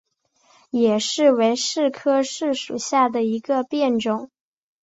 [0.71, 4.31] 野柿为柿科柿属下的一个变种。